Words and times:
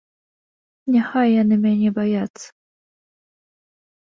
Няхай 0.95 1.29
яны 1.41 1.55
мяне 1.65 1.89
баяцца! 1.99 2.47